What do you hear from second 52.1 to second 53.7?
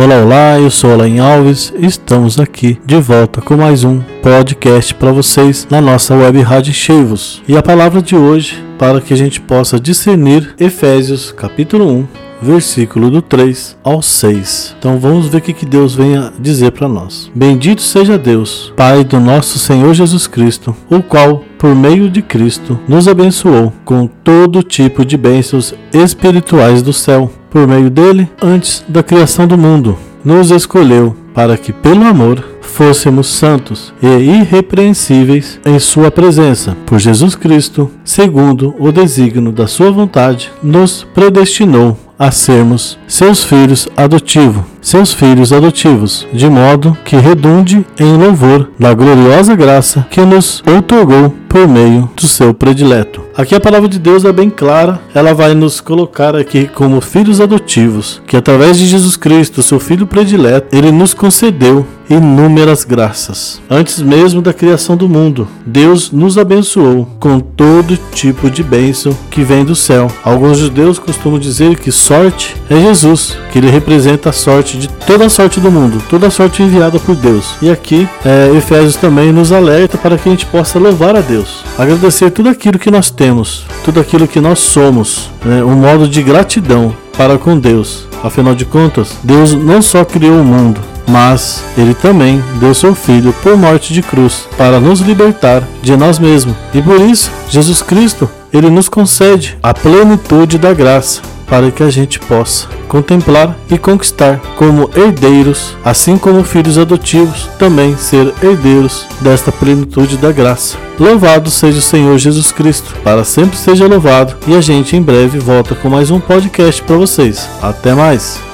do seu predileto. Aqui a